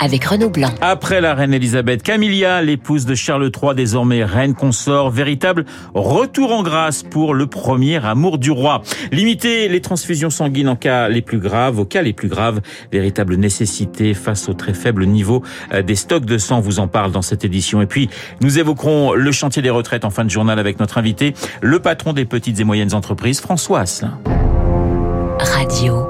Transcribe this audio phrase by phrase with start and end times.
[0.00, 0.70] avec Renaud Blanc.
[0.80, 6.62] Après la reine Elisabeth, Camilla, l'épouse de Charles III, désormais reine consort, véritable retour en
[6.62, 8.82] grâce pour le premier amour du roi.
[9.12, 12.60] Limiter les transfusions sanguines en cas les plus graves, aux cas les plus graves,
[12.90, 15.42] véritable nécessité face au très faible niveau
[15.72, 17.82] euh, des stocks de sang, vous en parle dans cette édition.
[17.82, 18.08] Et puis,
[18.40, 22.12] nous évoquerons le chantier des retraites en fin de journal avec notre invité, le patron
[22.12, 24.18] des petites et moyennes entreprises, François Asselin.
[25.38, 26.09] Radio.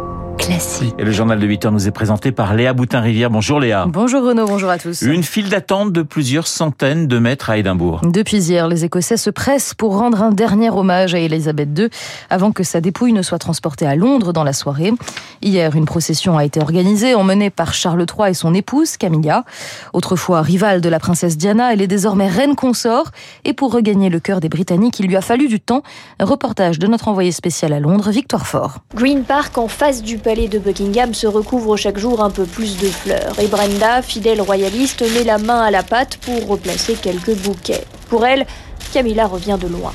[0.51, 0.97] Classique.
[0.99, 3.31] Et le journal de 8 heures nous est présenté par Léa Boutin-Rivière.
[3.31, 3.87] Bonjour Léa.
[3.87, 5.03] Bonjour Renaud, bonjour à tous.
[5.03, 8.01] Une file d'attente de plusieurs centaines de mètres à Édimbourg.
[8.03, 11.89] Depuis hier, les Écossais se pressent pour rendre un dernier hommage à Elisabeth II
[12.31, 14.93] avant que sa dépouille ne soit transportée à Londres dans la soirée.
[15.41, 19.45] Hier, une procession a été organisée, emmenée par Charles III et son épouse Camilla.
[19.93, 23.13] Autrefois rivale de la princesse Diana, elle est désormais reine consort.
[23.45, 25.85] Et pour regagner le cœur des Britanniques, il lui a fallu du temps.
[26.19, 28.81] Un reportage de notre envoyé spécial à Londres, Victoire Fort.
[28.97, 32.77] Green Park, en face du palais de Buckingham, se recouvre chaque jour un peu plus
[32.79, 33.39] de fleurs.
[33.41, 37.85] Et Brenda, fidèle royaliste, met la main à la pâte pour replacer quelques bouquets.
[38.09, 38.47] Pour elle,
[38.93, 39.93] Camilla revient de loin.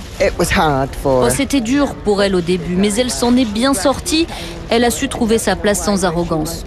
[1.23, 4.27] Oh, C'était dur pour elle au début, mais elle s'en est bien sortie.
[4.69, 6.63] Elle a su trouver sa place sans arrogance.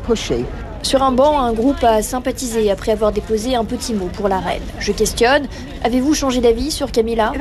[0.83, 4.39] Sur un banc, un groupe a sympathisé après avoir déposé un petit mot pour la
[4.39, 4.62] reine.
[4.79, 5.47] Je questionne.
[5.85, 7.33] Avez-vous changé d'avis sur Camilla?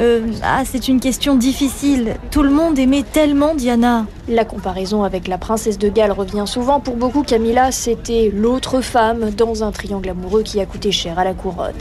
[0.00, 2.14] Euh, Ah, c'est une question difficile.
[2.30, 4.06] Tout le monde aimait tellement Diana.
[4.28, 6.80] La comparaison avec la princesse de Galles revient souvent.
[6.80, 11.24] Pour beaucoup, Camilla, c'était l'autre femme dans un triangle amoureux qui a coûté cher à
[11.24, 11.74] la couronne.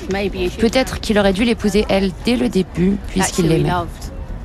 [0.59, 3.69] Peut-être qu'il aurait dû l'épouser elle dès le début, puisqu'il l'aimait.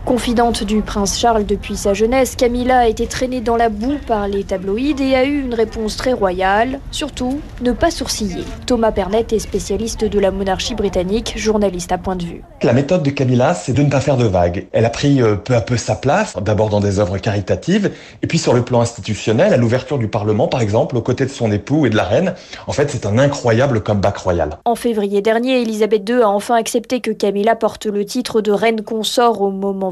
[0.06, 4.28] Confidente du prince Charles depuis sa jeunesse, Camilla a été traînée dans la boue par
[4.28, 6.78] les tabloïds et a eu une réponse très royale.
[6.92, 8.44] Surtout, ne pas sourciller.
[8.66, 12.44] Thomas Pernet est spécialiste de la monarchie britannique, journaliste à point de vue.
[12.62, 14.68] La méthode de Camilla, c'est de ne pas faire de vagues.
[14.70, 17.90] Elle a pris euh, peu à peu sa place, d'abord dans des œuvres caritatives,
[18.22, 21.30] et puis sur le plan institutionnel, à l'ouverture du Parlement par exemple, aux côtés de
[21.30, 22.34] son époux et de la reine.
[22.68, 24.50] En fait, c'est un incroyable comeback royal.
[24.66, 28.82] En février dernier, Elisabeth II a enfin accepté que Camilla porte le titre de reine
[28.82, 29.90] consort au moment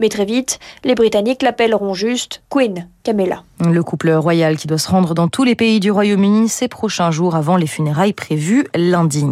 [0.00, 3.42] mais très vite, les Britanniques l'appelleront juste Queen Camilla.
[3.60, 7.10] Le couple royal qui doit se rendre dans tous les pays du Royaume-Uni ces prochains
[7.10, 9.26] jours avant les funérailles prévues lundi.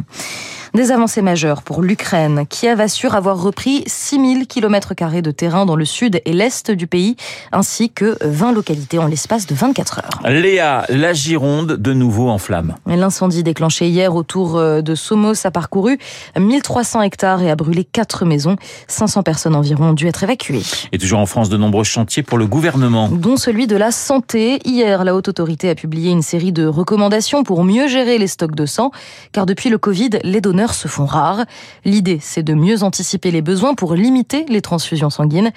[0.75, 2.47] Des avancées majeures pour l'Ukraine.
[2.49, 7.17] Kiev assure avoir repris 6000 km de terrain dans le sud et l'est du pays,
[7.53, 10.33] ainsi que 20 localités en l'espace de 24 heures.
[10.33, 12.75] Léa, la Gironde de nouveau en flammes.
[12.87, 15.99] L'incendie déclenché hier autour euh, de Somos a parcouru
[16.39, 18.57] 1300 hectares et a brûlé 4 maisons.
[18.89, 20.63] 500 personnes environ ont dû être évacuées.
[20.93, 23.11] Et toujours en France, de nombreux chantiers pour le gouvernement.
[23.11, 24.59] Dont celui de la santé.
[24.65, 28.55] Hier, la haute autorité a publié une série de recommandations pour mieux gérer les stocks
[28.55, 28.91] de sang,
[29.33, 31.45] car depuis le Covid, les donneurs se font rares.
[31.85, 35.51] L'idée, c'est de mieux anticiper les besoins pour limiter les transfusions sanguines,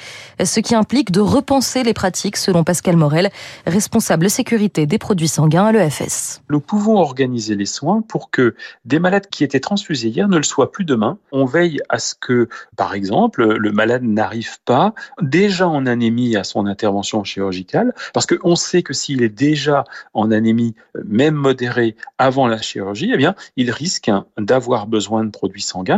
[0.43, 3.29] ce qui implique de repenser les pratiques, selon Pascal Morel,
[3.67, 6.41] responsable sécurité des produits sanguins à l'EFS.
[6.49, 8.55] Nous pouvons organiser les soins pour que
[8.85, 11.17] des malades qui étaient transfusés hier ne le soient plus demain.
[11.31, 16.43] On veille à ce que, par exemple, le malade n'arrive pas déjà en anémie à
[16.43, 19.83] son intervention chirurgicale, parce qu'on sait que s'il est déjà
[20.13, 24.94] en anémie, même modérée, avant la chirurgie, eh bien, il risque d'avoir besoin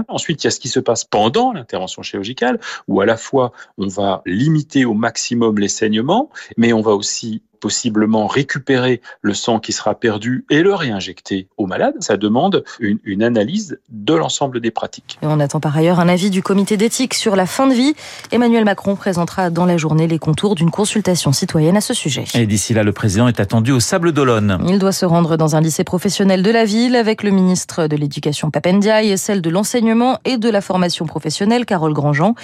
[0.07, 3.51] Ensuite, il y a ce qui se passe pendant l'intervention chirurgicale, où à la fois
[3.77, 9.59] on va limiter au maximum les saignements, mais on va aussi possiblement récupérer le sang
[9.59, 11.95] qui sera perdu et le réinjecter au malade.
[11.99, 15.19] Ça demande une, une analyse de l'ensemble des pratiques.
[15.21, 17.95] Et on attend par ailleurs un avis du comité d'éthique sur la fin de vie.
[18.31, 22.25] Emmanuel Macron présentera dans la journée les contours d'une consultation citoyenne à ce sujet.
[22.33, 24.59] Et d'ici là, le président est attendu au Sable d'Olonne.
[24.67, 27.95] Il doit se rendre dans un lycée professionnel de la ville avec le ministre de
[27.95, 32.35] l'Éducation Papendiaï et celle de l'enseignement et de la formation professionnelle Carole Grandjean.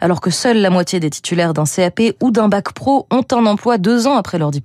[0.00, 3.46] Alors que seule la moitié des titulaires d'un CAP ou d'un bac pro ont un
[3.46, 4.59] emploi deux ans après leur diplôme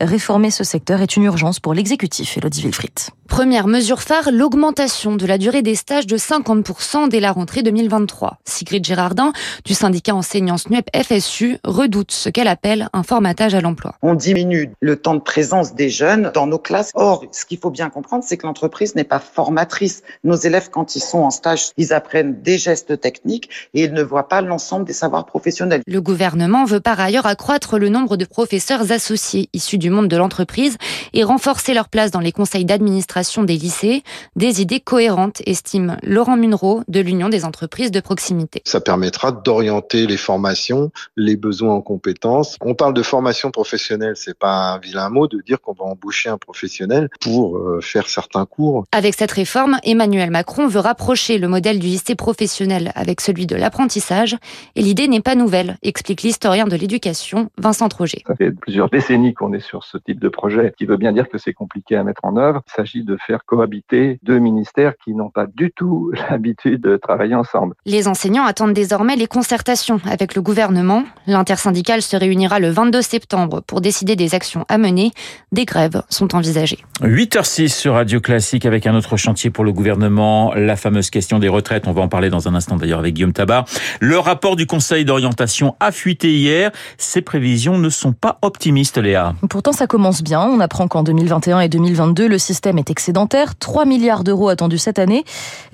[0.00, 3.10] Réformer ce secteur est une urgence pour l'exécutif, Elodie Wilfried.
[3.30, 8.38] Première mesure phare, l'augmentation de la durée des stages de 50% dès la rentrée 2023.
[8.44, 9.32] Sigrid Girardin,
[9.64, 13.94] du syndicat enseignant SNUEP FSU, redoute ce qu'elle appelle un formatage à l'emploi.
[14.02, 16.90] On diminue le temps de présence des jeunes dans nos classes.
[16.94, 20.02] Or, ce qu'il faut bien comprendre, c'est que l'entreprise n'est pas formatrice.
[20.24, 24.02] Nos élèves, quand ils sont en stage, ils apprennent des gestes techniques et ils ne
[24.02, 25.82] voient pas l'ensemble des savoirs professionnels.
[25.86, 30.16] Le gouvernement veut par ailleurs accroître le nombre de professeurs associés issus du monde de
[30.16, 30.76] l'entreprise
[31.12, 34.02] et renforcer leur place dans les conseils d'administration l'administration des lycées.
[34.36, 38.62] Des idées cohérentes, estime Laurent Munro de l'Union des entreprises de proximité.
[38.64, 42.56] Ça permettra d'orienter les formations, les besoins en compétences.
[42.62, 46.30] On parle de formation professionnelle, c'est pas un vilain mot de dire qu'on va embaucher
[46.30, 48.84] un professionnel pour euh, faire certains cours.
[48.92, 53.56] Avec cette réforme, Emmanuel Macron veut rapprocher le modèle du lycée professionnel avec celui de
[53.56, 54.36] l'apprentissage
[54.76, 58.22] et l'idée n'est pas nouvelle, explique l'historien de l'éducation Vincent Troger.
[58.26, 61.28] Ça fait plusieurs décennies qu'on est sur ce type de projet, qui veut bien dire
[61.28, 62.62] que c'est compliqué à mettre en œuvre.
[62.68, 67.34] Il s'agit de faire cohabiter deux ministères qui n'ont pas du tout l'habitude de travailler
[67.34, 67.74] ensemble.
[67.84, 71.04] Les enseignants attendent désormais les concertations avec le gouvernement.
[71.26, 75.10] L'intersyndicale se réunira le 22 septembre pour décider des actions à mener.
[75.52, 76.78] Des grèves sont envisagées.
[77.02, 81.48] 8h06 sur Radio Classique avec un autre chantier pour le gouvernement, la fameuse question des
[81.48, 81.88] retraites.
[81.88, 83.64] On va en parler dans un instant d'ailleurs avec Guillaume Tabar.
[84.00, 86.70] Le rapport du Conseil d'orientation a fuité hier.
[86.98, 89.34] Ses prévisions ne sont pas optimistes, Léa.
[89.48, 90.42] Pourtant, ça commence bien.
[90.42, 93.56] On apprend qu'en 2021 et 2022, le système est excédentaire.
[93.56, 95.24] 3 milliards d'euros attendus cette année.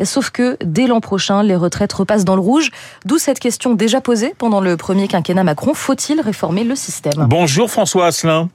[0.05, 2.71] Sauf que dès l'an prochain, les retraites repassent dans le rouge.
[3.05, 5.75] D'où cette question déjà posée pendant le premier quinquennat Macron.
[5.75, 7.27] Faut-il réformer le système?
[7.29, 8.49] Bonjour François Asselin.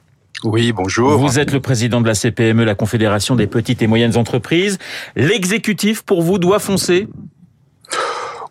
[0.44, 1.18] Oui, bonjour.
[1.18, 4.78] Vous êtes le président de la CPME, la Confédération des petites et moyennes entreprises.
[5.16, 7.08] L'exécutif, pour vous, doit foncer?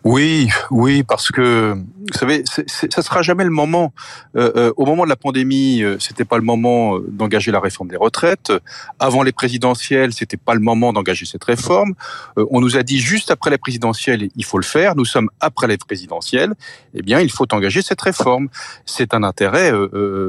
[0.04, 3.92] Oui, oui, parce que vous savez, ça sera jamais le moment.
[4.36, 7.60] Euh, euh, au moment de la pandémie, euh, c'était pas le moment euh, d'engager la
[7.60, 8.52] réforme des retraites.
[8.98, 11.94] Avant les présidentielles, c'était pas le moment d'engager cette réforme.
[12.36, 14.96] on nous a dit juste après les présidentielles, il faut le faire.
[14.96, 16.54] Nous sommes après les présidentielles.
[16.94, 18.48] Eh bien, il faut engager cette réforme.
[18.84, 19.72] C'est un intérêt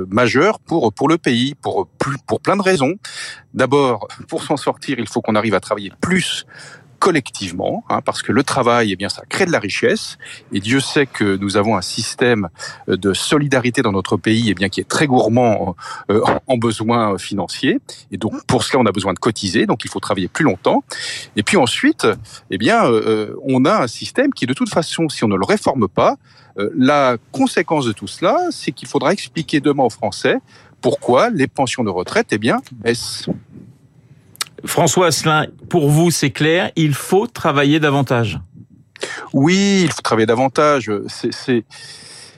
[0.08, 1.88] majeur pour pour le pays, pour
[2.28, 2.94] pour plein de raisons.
[3.54, 6.46] D'abord, pour s'en sortir, il faut qu'on arrive à travailler plus
[7.04, 10.18] collectivement, hein, parce que le travail, eh bien, ça crée de la richesse.
[10.54, 12.48] Et Dieu sait que nous avons un système
[12.88, 15.76] euh, de solidarité dans notre pays, eh bien, qui est très gourmand
[16.10, 17.82] euh, en besoins financiers.
[18.14, 19.66] Et donc, pour cela, on a besoin de cotiser.
[19.66, 20.86] Donc, il faut travailler plus longtemps.
[21.36, 22.08] Et puis ensuite,
[22.50, 25.46] eh bien, euh, on a un système qui, de toute façon, si on ne le
[25.46, 26.16] réforme pas,
[26.78, 30.38] la conséquence de tout cela, c'est qu'il faudra expliquer demain aux Français
[30.80, 33.28] pourquoi les pensions de retraite, eh bien, baissent.
[34.66, 38.40] François Asselin, pour vous, c'est clair, il faut travailler davantage?
[39.34, 40.92] Oui, il faut travailler davantage.
[41.08, 41.66] C'est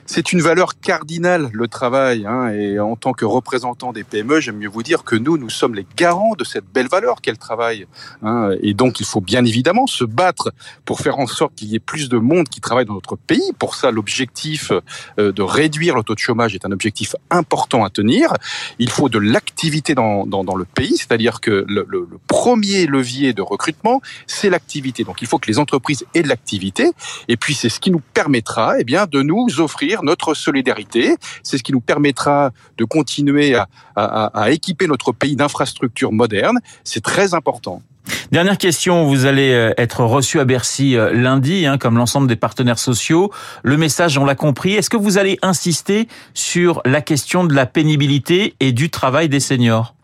[0.06, 2.26] c'est une valeur cardinale, le travail.
[2.26, 5.50] Hein, et en tant que représentant des PME, j'aime mieux vous dire que nous, nous
[5.50, 7.86] sommes les garants de cette belle valeur qu'est le travail.
[8.22, 10.52] Hein, et donc, il faut bien évidemment se battre
[10.84, 13.52] pour faire en sorte qu'il y ait plus de monde qui travaille dans notre pays.
[13.58, 14.72] Pour ça, l'objectif
[15.18, 18.32] euh, de réduire le taux de chômage est un objectif important à tenir.
[18.78, 23.32] Il faut de l'activité dans, dans, dans, le pays, c'est-à-dire que le, le, premier levier
[23.32, 25.04] de recrutement, c'est l'activité.
[25.04, 26.92] Donc, il faut que les entreprises aient de l'activité.
[27.28, 31.16] Et puis, c'est ce qui nous permettra eh bien, de nous offrir notre solidarité.
[31.42, 33.56] C'est ce qui nous permettra de continuer
[33.96, 36.58] à, équiper notre pays d'infrastructures modernes.
[36.84, 37.82] C'est très important.
[38.30, 42.36] Dernière question, vous allez euh, être reçu à Bercy euh, lundi, hein, comme l'ensemble des
[42.36, 43.32] partenaires sociaux.
[43.64, 44.74] Le message, on l'a compris.
[44.74, 49.40] Est-ce que vous allez insister sur la question de la pénibilité et du travail des
[49.40, 49.95] seniors?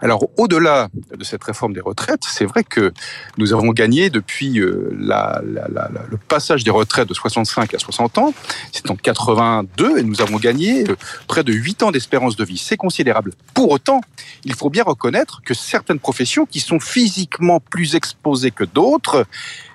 [0.00, 2.92] Alors, au-delà de cette réforme des retraites, c'est vrai que
[3.38, 8.34] nous avons gagné depuis euh, le passage des retraites de 65 à 60 ans.
[8.72, 10.96] C'est en 82 et nous avons gagné euh,
[11.28, 12.58] près de 8 ans d'espérance de vie.
[12.58, 13.32] C'est considérable.
[13.54, 14.00] Pour autant,
[14.44, 19.26] il faut bien reconnaître que certaines professions qui sont physiquement plus exposées que d'autres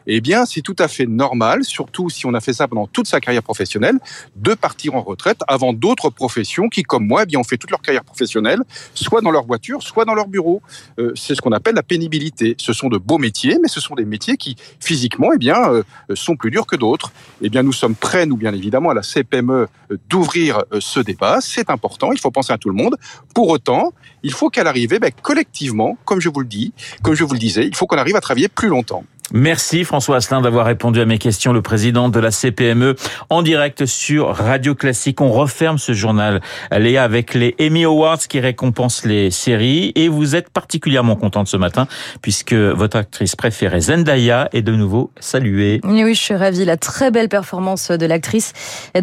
[0.08, 3.08] eh bien, c'est tout à fait normal, surtout si on a fait ça pendant toute
[3.08, 4.00] sa carrière professionnelle,
[4.36, 7.72] de partir en retraite avant d'autres professions qui, comme moi, eh bien, ont fait toute
[7.72, 8.62] leur carrière professionnelle,
[8.94, 10.62] soit dans leur voiture, soit dans leur bureau.
[11.00, 12.56] Euh, c'est ce qu'on appelle la pénibilité.
[12.58, 15.84] Ce sont de beaux métiers, mais ce sont des métiers qui, physiquement, eh bien, euh,
[16.14, 17.12] sont plus durs que d'autres.
[17.42, 21.40] Eh bien, nous sommes prêts, nous, bien évidemment, à la CPME, euh, d'ouvrir ce débat.
[21.42, 22.12] C'est important.
[22.12, 22.96] Il faut penser à tout le monde.
[23.34, 23.94] Pour autant,
[24.24, 27.40] il faut qu'à l'arrivée, ben, collectivement, comme je vous le dis, comme je vous le
[27.40, 29.04] disais, il faut qu'on arrive à travailler plus longtemps.
[29.34, 32.96] Merci François Asselin d'avoir répondu à mes questions, le président de la CPME,
[33.30, 35.20] en direct sur Radio Classique.
[35.20, 36.40] On referme ce journal,
[36.72, 39.92] Léa, avec les Emmy Awards qui récompensent les séries.
[39.96, 41.88] Et vous êtes particulièrement contente ce matin,
[42.22, 45.82] puisque votre actrice préférée, Zendaya, est de nouveau saluée.
[45.84, 46.64] Oui, oui, je suis ravie.
[46.64, 48.54] La très belle performance de l'actrice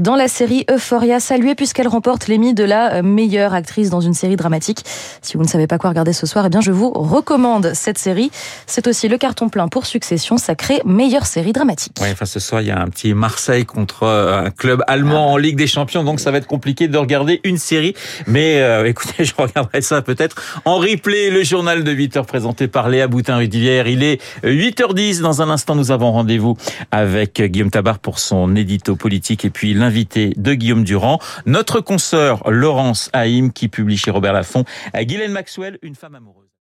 [0.00, 4.36] dans la série Euphoria, saluée puisqu'elle remporte l'Emmy de la meilleure actrice dans une série
[4.36, 4.84] dramatique.
[5.20, 7.98] Si vous ne savez pas quoi regarder ce soir, eh bien, je vous recommande cette
[7.98, 8.30] série.
[8.66, 11.96] C'est aussi le carton plein pour succès sacrée meilleure série dramatique.
[12.00, 15.32] Oui, enfin ce soir il y a un petit Marseille contre euh, un club allemand
[15.32, 17.94] en Ligue des Champions, donc ça va être compliqué de regarder une série.
[18.26, 21.30] Mais euh, écoutez, je regarderai ça peut-être en replay.
[21.30, 23.86] Le journal de 8 heures présenté par Léa Boutin-Rudivière.
[23.86, 25.20] Il est 8h10.
[25.20, 26.56] Dans un instant, nous avons rendez-vous
[26.90, 32.50] avec Guillaume Tabar pour son édito politique et puis l'invité de Guillaume Durand, notre consoeur
[32.50, 36.43] Laurence Haïm qui publie chez Robert Laffont, Guylaine Maxwell, une femme amoureuse.